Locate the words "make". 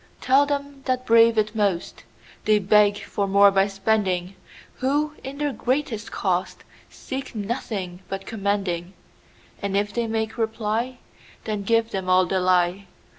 10.07-10.39